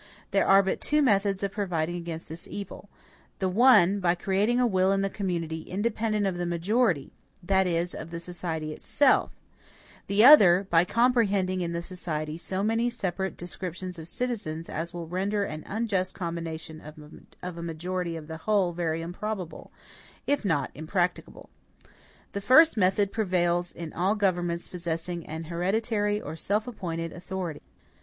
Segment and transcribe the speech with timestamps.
[0.31, 2.89] There are but two methods of providing against this evil:
[3.37, 7.11] the one by creating a will in the community independent of the majority
[7.43, 9.29] that is, of the society itself;
[10.07, 15.07] the other, by comprehending in the society so many separate descriptions of citizens as will
[15.07, 16.81] render an unjust combination
[17.43, 19.71] of a majority of the whole very improbable,
[20.25, 21.51] if not impracticable.
[22.31, 27.61] The first method prevails in all governments possessing an hereditary or self appointed authority.